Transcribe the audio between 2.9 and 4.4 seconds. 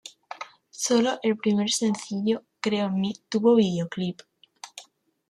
mí, tuvo vídeoclip.